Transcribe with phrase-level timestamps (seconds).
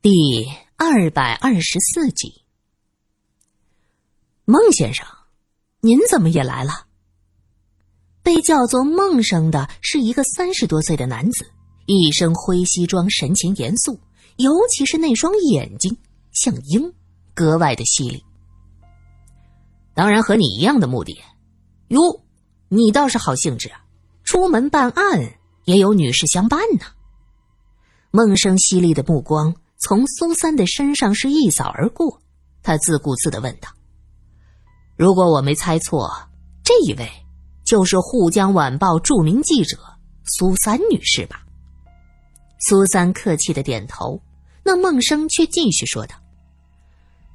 [0.00, 0.46] 第
[0.76, 2.44] 二百二十四集，
[4.44, 5.04] 孟先生，
[5.80, 6.86] 您怎么也来了？
[8.22, 11.50] 被叫做孟生的是一个三十多岁的男子，
[11.86, 13.98] 一身灰西装，神情严肃，
[14.36, 15.96] 尤其是那双眼睛
[16.30, 16.94] 像鹰，
[17.34, 18.22] 格外的犀利。
[19.94, 21.18] 当然和你一样的目的。
[21.88, 22.22] 哟，
[22.68, 23.84] 你倒是好兴致啊！
[24.22, 26.86] 出门办案也有女士相伴呢。
[28.12, 29.56] 孟生犀利的目光。
[29.78, 32.20] 从苏三的身上是一扫而过，
[32.62, 33.68] 他自顾自的问道
[34.98, 36.10] ：“如果我没猜错，
[36.64, 37.08] 这一位
[37.64, 39.78] 就是《沪江晚报》著名记者
[40.24, 41.42] 苏三女士吧？”
[42.60, 44.20] 苏三客气的点头，
[44.64, 46.16] 那孟生却继续说道：“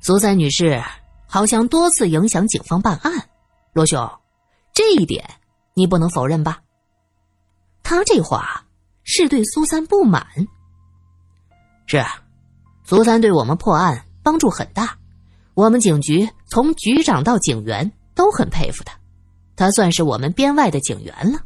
[0.04, 0.84] 苏三女士
[1.26, 3.30] 好像多次影响警方办案，
[3.72, 4.06] 罗兄，
[4.74, 5.24] 这一点
[5.76, 6.62] 你不能否认吧？”
[7.82, 8.66] 他这话
[9.04, 10.26] 是对苏三不满，
[11.88, 12.04] 是。
[12.86, 14.98] 苏三对我们破案帮助很大，
[15.54, 18.98] 我们警局从局长到警员都很佩服他，
[19.56, 21.40] 他算是我们编外的警员了。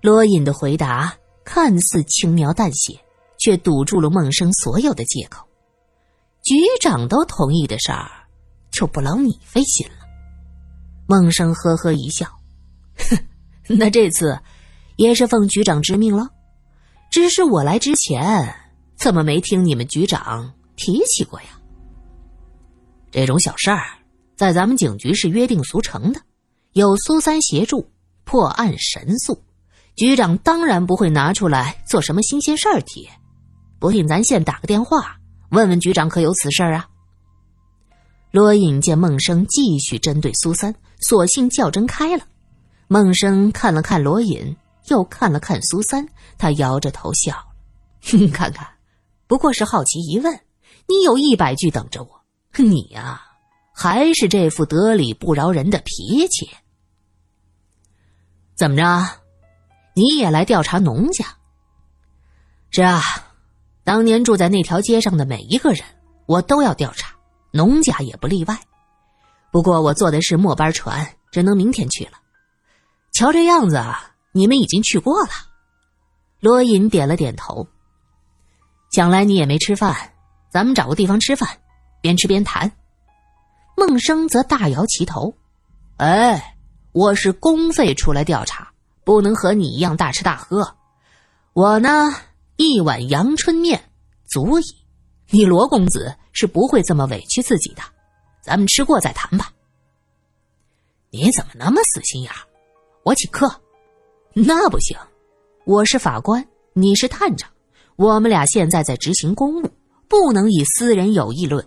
[0.00, 2.98] 罗隐的回答看似轻描淡写，
[3.38, 5.46] 却堵住了孟生所有的借口。
[6.42, 8.10] 局长都同意的事儿，
[8.70, 9.94] 就不劳你费心了。
[11.06, 12.26] 孟生呵呵一笑，
[12.96, 13.18] 哼，
[13.68, 14.40] 那这次
[14.96, 16.30] 也是奉局长之命了，
[17.10, 18.54] 只是我来之前。
[18.96, 21.48] 怎么没听你们局长提起过呀？
[23.10, 23.82] 这种小事儿，
[24.36, 26.20] 在咱们警局是约定俗成的。
[26.72, 27.86] 有苏三协助
[28.24, 29.38] 破案神速，
[29.96, 33.06] 局长当然不会拿出来做什么新鲜事儿提。
[33.78, 35.16] 不信，咱先打个电话
[35.50, 36.88] 问问局长可有此事啊？
[38.30, 42.24] 罗隐见孟生继续针对苏三，索性较真开了。
[42.88, 44.56] 孟生看了看罗隐，
[44.88, 47.46] 又看了看苏三，他摇着头笑了
[48.08, 48.66] ：“哼， 看看。”
[49.32, 50.40] 不过是好奇一问，
[50.86, 52.22] 你有一百句等着我。
[52.58, 53.22] 你呀，
[53.72, 56.50] 还是这副得理不饶人的脾气。
[58.54, 59.02] 怎么着，
[59.94, 61.24] 你也来调查农家？
[62.68, 63.00] 是啊，
[63.84, 65.82] 当年住在那条街上的每一个人，
[66.26, 67.16] 我都要调查，
[67.52, 68.60] 农家也不例外。
[69.50, 72.18] 不过我坐的是末班船，只能明天去了。
[73.14, 75.30] 瞧这样子啊，你们已经去过了。
[76.38, 77.66] 罗隐点了点头。
[78.92, 80.12] 想来你也没吃饭，
[80.50, 81.48] 咱们找个地方吃饭，
[82.02, 82.70] 边吃边谈。
[83.74, 85.34] 孟生则大摇其头
[85.96, 86.58] ：“哎，
[86.92, 88.70] 我是公费出来调查，
[89.02, 90.76] 不能和你一样大吃大喝。
[91.54, 92.10] 我呢，
[92.56, 93.82] 一碗阳春面
[94.26, 94.64] 足矣。
[95.30, 97.80] 你罗公子是不会这么委屈自己的，
[98.42, 99.50] 咱们吃过再谈吧。”
[101.08, 102.30] 你怎么那么死心眼？
[103.04, 103.62] 我请客？
[104.34, 104.98] 那不行，
[105.64, 107.50] 我是法官，你是探长。
[107.96, 109.70] 我们俩现在在执行公务，
[110.08, 111.66] 不能以私人有议论。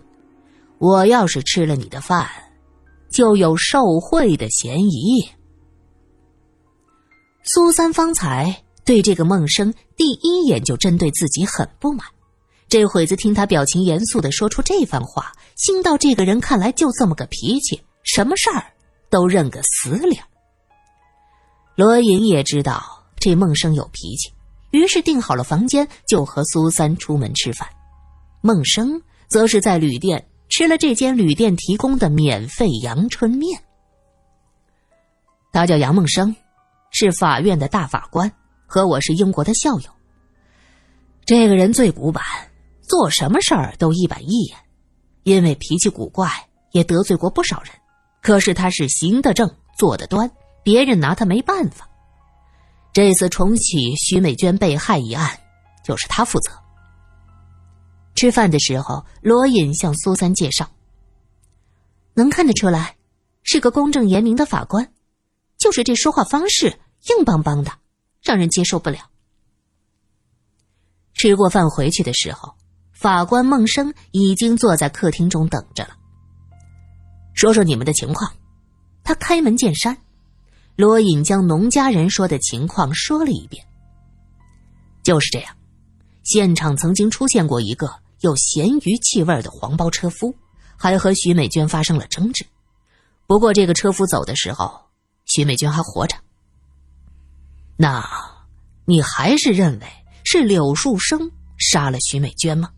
[0.78, 2.28] 我要是吃了你的饭，
[3.10, 5.26] 就有受贿的嫌疑。
[7.42, 12.06] 苏三方才对这个孟生第一眼就针对自己很不满，
[12.68, 18.64] 这会子听他表情严肃的说出这番话，心道这个人看来就这么个脾气，什么事儿
[19.08, 20.18] 都认个死理。
[21.76, 22.82] 罗隐也知道
[23.18, 24.32] 这孟生有脾气。
[24.76, 27.66] 于是订好了房间，就和苏三出门吃饭。
[28.42, 33.58] 孟生则是在旅店吃了这间旅店提供的免费阳春面。
[35.50, 36.36] 他叫杨梦生，
[36.90, 38.30] 是法院的大法官，
[38.66, 39.90] 和我是英国的校友。
[41.24, 42.22] 这个人最古板，
[42.82, 44.58] 做什么事儿都一板一眼，
[45.22, 46.28] 因为脾气古怪，
[46.72, 47.72] 也得罪过不少人。
[48.20, 50.30] 可是他是行得正，坐得端，
[50.62, 51.88] 别人拿他没办法。
[52.96, 55.38] 这次重启徐美娟被害一案，
[55.84, 56.50] 就是他负责。
[58.14, 60.70] 吃饭的时候，罗隐向苏三介绍
[62.16, 62.96] ：“能看得出来，
[63.42, 64.94] 是个公正严明的法官，
[65.58, 66.78] 就是这说话方式
[67.18, 67.70] 硬邦邦的，
[68.22, 69.10] 让人接受不了。”
[71.12, 72.54] 吃过饭回去的时候，
[72.94, 75.90] 法官孟生已经坐在客厅中等着了。
[77.34, 78.32] 说说你们的情况，
[79.04, 79.98] 他开门见山。
[80.76, 83.66] 罗隐将农家人说的情况说了一遍。
[85.02, 85.56] 就是这样，
[86.22, 87.90] 现场曾经出现过一个
[88.20, 90.34] 有咸鱼气味的黄包车夫，
[90.76, 92.44] 还和徐美娟发生了争执。
[93.26, 94.80] 不过这个车夫走的时候，
[95.24, 96.16] 徐美娟还活着。
[97.76, 98.04] 那，
[98.84, 99.86] 你还是认为
[100.24, 102.70] 是柳树生杀了徐美娟吗？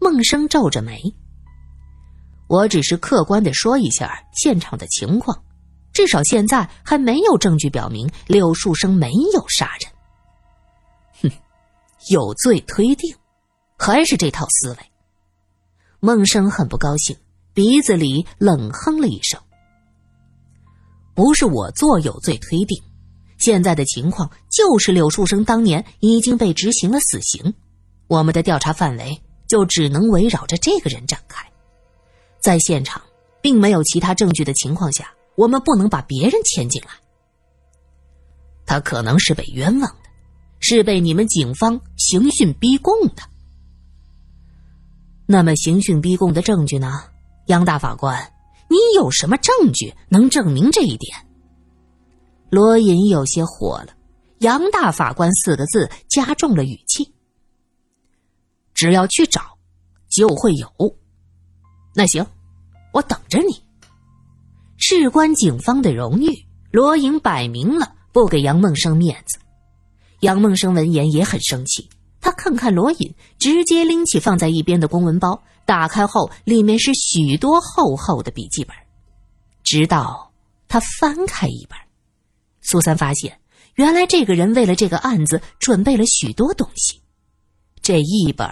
[0.00, 1.00] 孟生皱着眉。
[2.48, 5.44] 我只是客观的说一下现场的情况。
[5.98, 9.92] 至少现在还没有证据表明柳树生没有杀人。
[11.20, 11.36] 哼，
[12.12, 13.12] 有罪推定，
[13.76, 14.78] 还是这套思维。
[15.98, 17.16] 孟生很不高兴，
[17.52, 19.40] 鼻子里冷哼了一声
[21.16, 22.80] ：“不是我做有罪推定，
[23.40, 27.52] 现在的情况就是柳树生当年已经被执行了死刑，
[28.06, 31.44] 我们的调查范围就只能围绕着这个人展开。
[32.38, 33.02] 在现场
[33.42, 36.88] 并没有其他证据的情况下，我们不能把别人牵进来。
[38.66, 40.08] 他可能是被冤枉的。”
[40.60, 43.22] 是被你们警方刑讯逼供的。
[45.24, 47.04] 那么，刑讯逼供的证据呢？
[47.46, 48.32] 杨大法官，
[48.68, 51.16] 你有什么证据能证明这一点？
[52.50, 53.94] 罗隐有些火了。
[54.40, 57.14] 杨大法官四个字加重了语气
[58.74, 59.40] ：“只要去找，
[60.08, 60.68] 就会有。”
[61.94, 62.26] 那行，
[62.92, 63.62] 我等着你。
[65.00, 69.38] 事关警方的荣誉，罗颖摆明了不给杨梦生面子。
[70.20, 71.88] 杨梦生闻言也很生气，
[72.20, 78.74] 他看看罗隐，直接拎起放在一边的公文包，打开后里面是许多厚厚的笔记本。
[79.62, 80.32] 直到
[80.66, 81.78] 他翻开一本，
[82.60, 83.38] 苏三发现，
[83.76, 87.00] 原来这个人为了这个案子准备了许多东西。
[87.80, 88.48] 这一本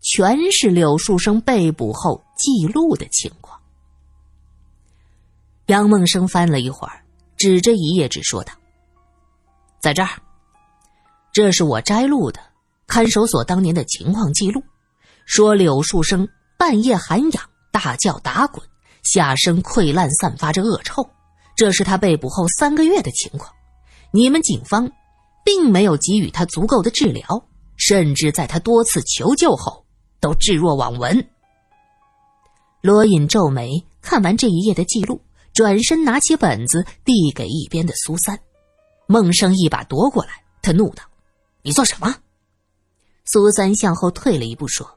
[0.00, 3.57] 全是柳树生被捕后记录的情况。
[5.68, 7.04] 杨梦生翻了一会儿，
[7.36, 8.54] 指着一页纸说道
[9.80, 10.08] ：“在这儿。”
[11.30, 12.40] 这是我摘录的
[12.86, 14.62] 看守所当年的情况记录，
[15.26, 16.26] 说柳树生
[16.58, 18.66] 半夜喊痒、大叫、打滚，
[19.02, 21.06] 下身溃烂，散发着恶臭。
[21.54, 23.52] 这是他被捕后三个月的情况。
[24.10, 24.90] 你们警方
[25.44, 27.22] 并没有给予他足够的治疗，
[27.76, 29.84] 甚至在他多次求救后
[30.18, 31.28] 都置若罔闻。
[32.80, 35.20] 罗隐皱眉，看完这一页的记录，
[35.58, 38.38] 转身拿起本子递给一边的苏三。
[39.08, 40.30] 孟生一把夺过来，
[40.62, 41.02] 他怒道。
[41.62, 42.14] 你做什么？
[43.24, 44.88] 苏三向后退了一步，说：“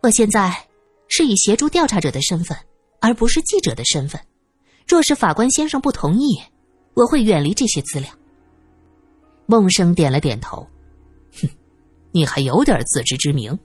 [0.00, 0.56] 我现在
[1.08, 2.56] 是以协助调查者的身份，
[3.00, 4.20] 而不是记者的身份。
[4.86, 6.40] 若是法官先生不同意，
[6.94, 8.08] 我会远离这些资料。”
[9.46, 10.64] 孟生点了点头
[11.42, 11.48] ：“哼，
[12.12, 13.58] 你还有点自知之明。”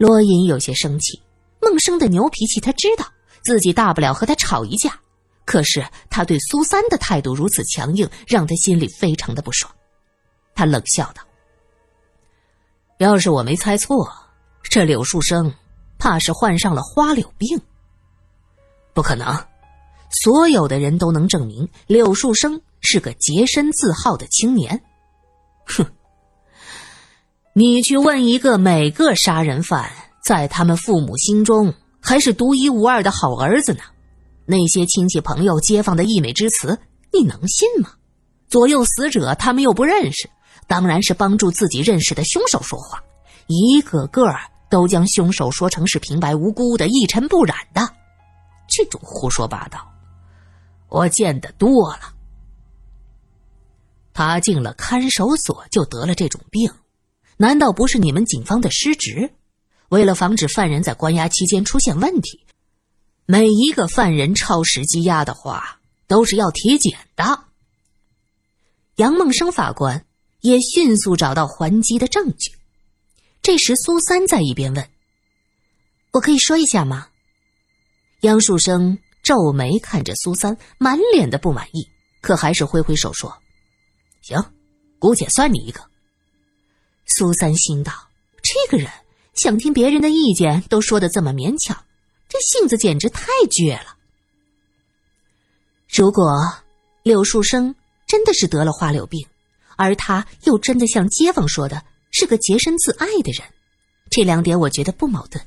[0.00, 1.20] 罗隐有些生气，
[1.60, 3.04] 孟生的牛脾气他知道，
[3.44, 4.98] 自己大不了和他吵一架，
[5.44, 9.70] 可是他对苏三的态度如此强硬，让他心里非常的不爽。
[10.54, 11.22] 他冷笑道
[12.98, 14.10] ：“要是我没猜错，
[14.62, 15.52] 这柳树生
[15.98, 17.60] 怕是患上了花柳病。
[18.92, 19.36] 不可能，
[20.22, 24.80] 所有的人都能证明柳树生是个洁身自好的青年。
[25.66, 25.84] 哼，
[27.52, 29.90] 你去问一个每个杀人犯
[30.22, 31.74] 在他们父母心中
[32.04, 33.80] 还是独一无二的好儿子呢？
[34.44, 36.78] 那些亲戚朋友、街坊的溢美之词，
[37.10, 37.94] 你能信吗？
[38.46, 40.28] 左右死者他们又不认识。”
[40.66, 43.02] 当然是帮助自己认识的凶手说话，
[43.48, 44.26] 一个个
[44.70, 47.86] 都将凶手说成是平白无辜的、一尘不染的，
[48.66, 49.86] 这种胡说八道，
[50.88, 52.14] 我见得多了。
[54.14, 56.70] 他进了看守所就得了这种病，
[57.36, 59.30] 难道不是你们警方的失职？
[59.88, 62.44] 为了防止犯人在关押期间出现问题，
[63.26, 67.44] 每一个犯人超时羁押的话，都是要体检的。
[68.96, 70.04] 杨梦生法官。
[70.44, 72.52] 也迅速找到还击的证据。
[73.40, 74.90] 这时，苏三在一边问
[76.12, 77.08] ：“我可以说一下吗？”
[78.20, 81.88] 杨树生皱眉看着苏三，满脸的不满意，
[82.20, 83.34] 可还是挥挥手说
[84.20, 84.38] ：“行，
[84.98, 85.80] 姑且算你一个。”
[87.08, 87.90] 苏三心道
[88.44, 88.92] ：“这个人
[89.34, 91.84] 想听别人的意见都说的这么勉强，
[92.28, 93.96] 这性子简直太倔了。
[95.88, 96.32] 如果
[97.02, 97.74] 柳树生
[98.06, 99.26] 真的是得了花柳病，
[99.76, 103.42] 而他又真的像街坊说的，是个洁身自爱的人，
[104.10, 105.44] 这两点我觉得不矛盾。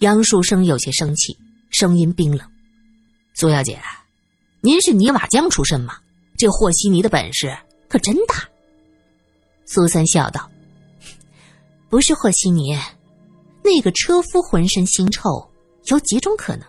[0.00, 1.36] 杨树生有些生气，
[1.70, 2.46] 声音冰冷
[3.34, 3.80] ：“苏小姐，
[4.60, 5.98] 您是泥瓦匠出身吗？
[6.36, 7.56] 这和稀泥的本事
[7.88, 8.48] 可真大。”
[9.66, 10.50] 苏三笑道
[11.94, 12.76] ：“不是和稀泥，
[13.62, 15.48] 那个车夫浑身腥臭，
[15.84, 16.66] 有几种可能：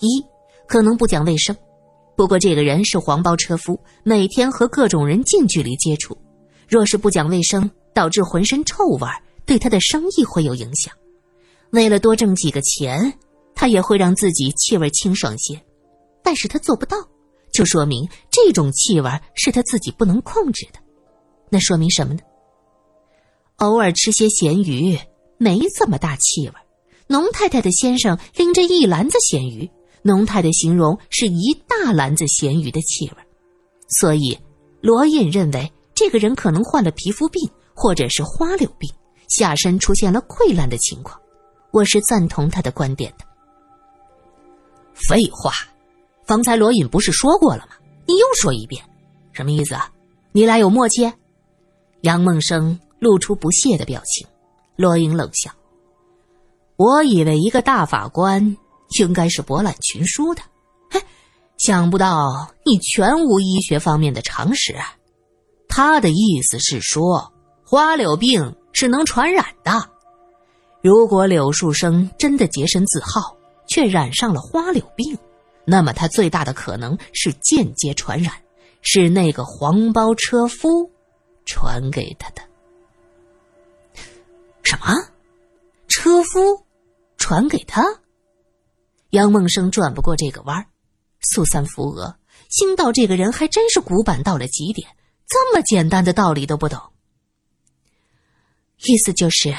[0.00, 0.20] 一，
[0.66, 1.56] 可能不讲卫生。”
[2.18, 6.18] 不过，这个人是黄包车夫，每天和各种人近距离接触，
[6.68, 9.06] 若是不讲卫生，导致浑身臭味，
[9.46, 10.92] 对他的生意会有影响。
[11.70, 13.14] 为了多挣几个钱，
[13.54, 15.64] 他也会让自己气味清爽些，
[16.24, 16.96] 但是他做不到，
[17.52, 20.80] 就说明这种气味是他自己不能控制的。
[21.50, 22.20] 那说明什么呢？
[23.60, 24.98] 偶尔吃些咸鱼，
[25.36, 26.54] 没这么大气味。
[27.06, 29.70] 农太太的先生拎着一篮子咸鱼。
[30.02, 33.16] 农太的形容是一大篮子咸鱼的气味，
[33.88, 34.38] 所以
[34.80, 38.90] 罗隐认为这个人可能患了皮肤病或者是花柳病，
[39.28, 41.20] 下身出现了溃烂的情况，
[41.70, 43.26] 我是赞同他的观点的。
[44.94, 45.52] 废话，
[46.24, 47.74] 方才罗隐不是说过了吗？
[48.06, 48.82] 你又说一遍，
[49.32, 49.92] 什么意思啊？
[50.32, 51.12] 你俩有默契？
[52.00, 54.26] 杨梦生露出不屑的表情，
[54.76, 55.50] 罗隐冷笑
[56.76, 58.56] ：“我以为一个大法官
[58.98, 60.42] 应该是博览群书的，
[60.90, 61.02] 嘿，
[61.58, 64.76] 想不到你全无医学方面的常识。”
[65.66, 67.32] 他的意思是说，
[67.64, 69.88] 花柳病是能传染的。
[70.82, 73.36] 如果柳树生真的洁身自好，
[73.68, 75.16] 却染上了花柳病，
[75.64, 78.34] 那么他最大的可能是间接传染，
[78.82, 80.90] 是那个黄包车夫
[81.46, 82.42] 传给他的。
[84.62, 84.94] 什么？
[85.88, 86.64] 车夫
[87.16, 87.82] 传给他？
[89.10, 90.66] 杨梦生转不过这个弯儿，
[91.20, 92.16] 苏三扶额，
[92.48, 94.88] 心道这个人还真是古板到了极点。
[95.26, 96.80] 这么简单的道理都不懂，
[98.84, 99.54] 意思就是，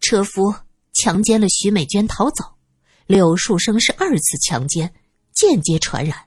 [0.00, 0.54] 车夫
[0.92, 2.44] 强奸了徐美娟逃走，
[3.06, 4.92] 柳树生是二次强奸，
[5.32, 6.26] 间接传染。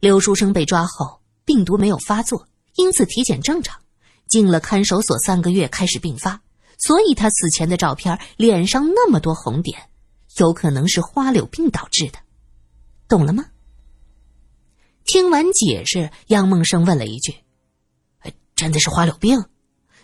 [0.00, 3.78] 柳树生被抓后，病毒没有发作，因此体检正常，
[4.28, 6.42] 进了看守所三个月开始病发，
[6.78, 9.90] 所以他死前的照片脸上那么多红点，
[10.38, 12.18] 有可能是花柳病导致的，
[13.08, 13.46] 懂了吗？
[15.04, 17.34] 听完解释，杨梦生问了一句。
[18.54, 19.44] 真的是花柳病，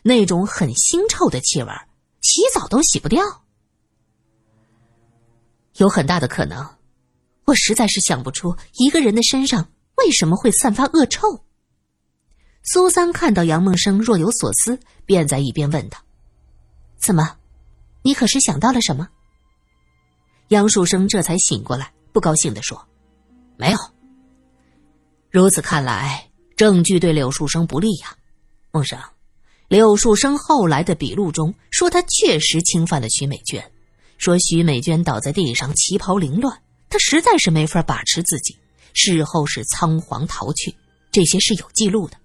[0.02, 1.72] 那种很腥臭的气味，
[2.20, 3.22] 洗澡都洗不掉。
[5.78, 6.62] 有很大的可能，
[7.46, 11.46] 我实在是想不出一个人的身上为什么会散发恶臭。
[12.62, 15.96] 苏三看到杨梦生若有所思，便在一边问道
[17.02, 17.36] ：“怎么，
[18.02, 19.08] 你可是想到了什么？”
[20.48, 22.86] 杨树生这才醒过来，不高兴的说
[23.58, 23.78] ：“没有。
[25.30, 28.16] 如此看来，证据对柳树生不利呀。”
[28.70, 28.98] 孟生，
[29.66, 33.72] 柳树生后来的笔录中说，他确实侵犯了徐美娟。
[34.16, 38.56] 说徐美娟倒在地上，旗袍凌乱，他实在是没法把持自己，
[38.94, 40.72] 事后是仓皇逃去。
[41.10, 42.16] 这些是有记录的，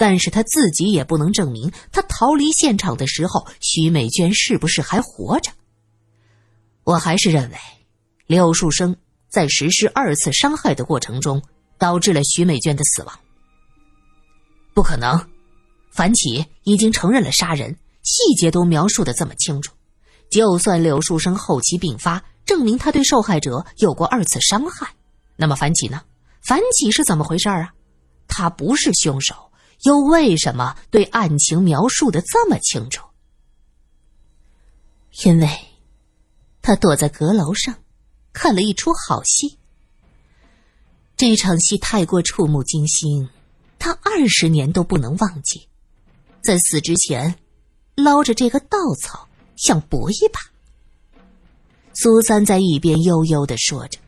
[0.00, 5.50] 但是他自己也不能证明他逃离现场的时候，徐美娟是不是还活着。
[6.84, 7.56] 我还是认为，
[8.26, 8.96] 柳树生
[9.28, 11.42] 在实施二次伤害的过程中，
[11.76, 13.20] 导致了徐美娟的死亡。
[14.72, 15.22] 不可能。
[15.92, 19.74] 樊启已经承认了杀人，细节都描述的这么清楚。
[20.30, 24.88] 就算柳树生后期病发，证明他对受害者有过二次伤害，
[25.36, 26.00] 那么樊启呢？
[26.40, 27.74] 樊启是怎么回事啊？
[28.28, 29.49] 他不是凶手，
[29.84, 33.06] 又为什么对案情描述的这么清楚？
[35.24, 35.48] 因为，
[36.62, 37.74] 他躲在阁楼上，
[38.32, 39.58] 看了一出好戏。
[41.16, 43.28] 这场戏太过触目惊心，
[43.78, 45.68] 他二十年都不能忘记。
[46.42, 47.34] 在死之前，
[47.94, 50.40] 捞着这个稻草，想搏一把。
[51.92, 53.98] 苏三在一边悠悠的说着，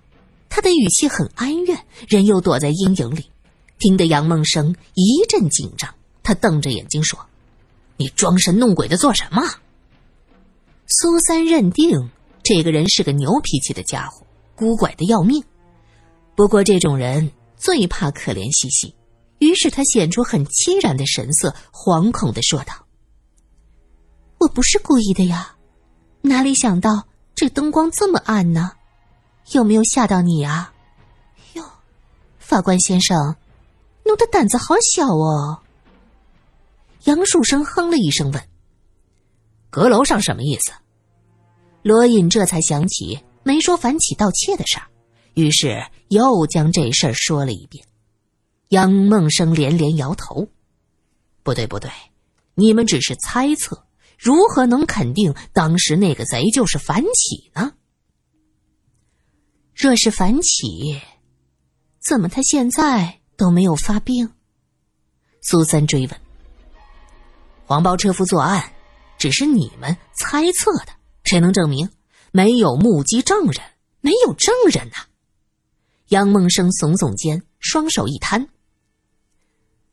[0.48, 3.28] 他的语气很哀怨，人又躲在阴影里，
[3.82, 5.92] 听得杨梦生一阵紧张。
[6.22, 7.18] 他瞪着眼睛说
[7.98, 9.42] ：“你装神弄鬼的做什么？”
[10.86, 12.10] 苏三认定
[12.44, 14.24] 这个人是个牛脾气的家伙，
[14.54, 15.42] 古怪的要命。
[16.36, 18.94] 不过这种人最怕可怜兮兮。
[19.40, 22.86] 于是他显出很凄然的神色，惶恐的说道
[24.38, 25.56] ：“我不是故意的呀，
[26.20, 28.70] 哪里想到这灯光这么暗呢？
[29.50, 30.72] 有没有吓到你啊？
[31.54, 31.64] 哟，
[32.38, 33.34] 法官先生，
[34.04, 35.60] 奴的胆子好小哦。”
[37.04, 38.48] 杨树生哼了一声问
[39.70, 40.72] ：“阁楼上什么意思？”
[41.82, 44.86] 罗隐这才想起没说樊起盗窃的事儿，
[45.34, 47.84] 于是又将这事儿说了一遍。
[48.68, 50.48] 杨梦生连连摇头
[51.42, 51.90] ：“不对，不对，
[52.54, 53.84] 你们只是猜测，
[54.16, 57.72] 如何能肯定当时那个贼就是樊起呢？
[59.74, 61.00] 若是樊起，
[61.98, 64.30] 怎么他现在都没有发病？”
[65.42, 66.20] 苏三追问
[67.66, 68.72] ：“黄包车夫作案，
[69.18, 70.92] 只是你们猜测的，
[71.24, 71.90] 谁能证明？
[72.30, 73.60] 没有目击证人，
[74.00, 75.06] 没有证人呐！”
[76.10, 78.48] 杨梦生耸耸肩，双手一摊。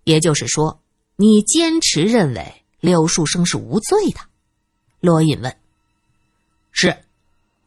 [0.04, 0.80] 也就是说，
[1.16, 4.20] 你坚持认为柳树生是无罪的？
[5.00, 5.58] 罗隐问。
[6.72, 7.04] 是，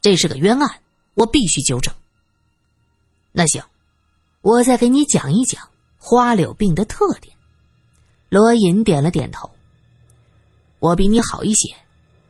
[0.01, 0.81] 这是个冤案，
[1.15, 1.93] 我必须纠正。
[3.33, 3.65] 那行，
[4.43, 5.69] 我再给你讲一讲
[6.05, 7.33] 花柳病的特点。
[8.29, 9.49] 罗隐点了点头。
[10.81, 11.73] 我比你好一些，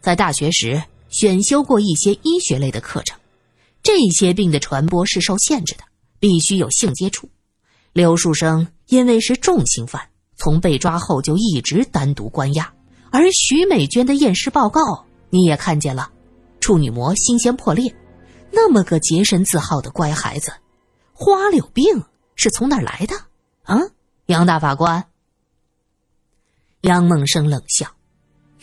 [0.03, 3.19] 在大学时选修过一些医学类的课程。
[3.83, 5.85] 这些病的传播是受限制的，
[6.21, 7.31] 必须有性接触。
[7.95, 10.03] 柳树生因为是重刑犯，
[10.37, 12.71] 从被抓后就一直单独关押，
[13.11, 16.11] 而徐美娟的验尸报告你也看见了，
[16.61, 17.95] 处女膜新鲜破裂，
[18.51, 20.53] 那么个洁身自好的乖孩子，
[21.15, 22.05] 花柳病
[22.37, 23.15] 是从哪儿来的？
[23.73, 23.81] 啊，
[24.27, 25.05] 杨大法官。
[26.83, 27.87] 杨梦生冷笑：“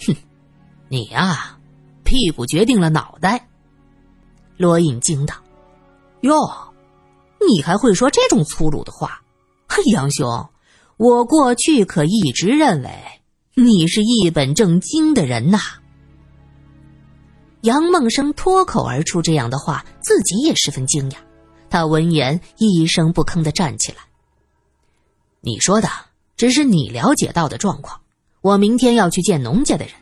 [0.06, 0.16] 哼，
[0.88, 1.58] 你呀，
[2.04, 3.48] 屁股决定了脑袋。”
[4.58, 5.36] 罗隐惊道
[6.22, 6.36] ：“哟，
[7.40, 9.22] 你还会说这种粗鲁的话？
[9.94, 10.50] 杨兄，
[10.98, 12.90] 我过去可一直认为
[13.56, 15.58] 你是一本正经的人呐。”
[17.62, 21.16] 杨梦生脱口而出这样的话，自己也十分惊讶。
[21.70, 23.98] 他闻言一声不吭的站起来
[25.42, 25.90] ：“你说的
[26.38, 28.02] 只是你了解到的状况。”
[28.42, 29.94] 我明天要去见农家的人。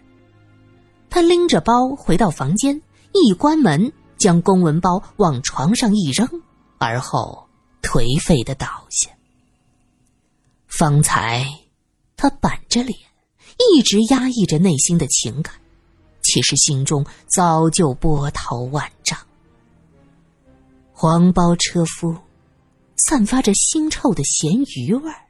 [1.09, 6.29] 他拎着包回到房间，一关门，将公文包往床上一扔，
[6.77, 7.47] 而后
[7.81, 9.09] 颓废的倒下。
[10.67, 11.47] 方才
[12.15, 12.95] 他板着脸，
[13.73, 15.55] 一直压抑着内心的情感，
[16.21, 19.17] 其实心中早就波涛万丈。
[20.93, 22.15] 黄包车夫，
[22.97, 25.26] 散发着腥臭的咸鱼味儿。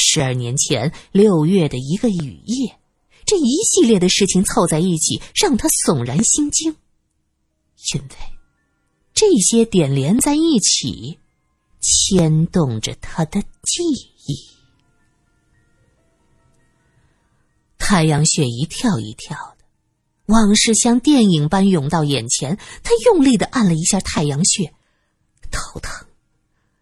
[0.00, 2.78] 十二年前六月的一个雨夜，
[3.24, 6.74] 这一系列的事情凑在一起，让他悚然心惊。
[7.94, 8.16] 因为
[9.14, 11.18] 这些点连在一起，
[11.80, 13.82] 牵动着他的记
[14.26, 14.50] 忆。
[17.78, 19.64] 太阳穴一跳一跳的，
[20.26, 22.56] 往事像电影般涌到眼前。
[22.82, 24.72] 他用力的按了一下太阳穴，
[25.50, 26.06] 头疼。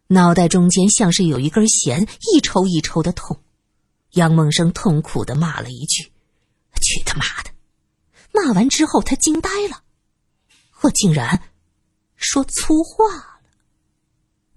[0.09, 3.43] 脑袋中间像是有一根弦，一抽一抽的痛。
[4.13, 6.11] 杨梦生痛苦的骂了一句
[6.81, 7.51] ：“去他妈的！”
[8.33, 9.83] 骂完之后，他惊呆了，
[10.81, 11.43] 我竟然
[12.17, 13.41] 说粗话了。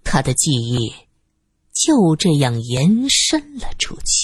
[0.05, 0.93] 他的记忆
[1.74, 4.21] 就这样延伸了出去。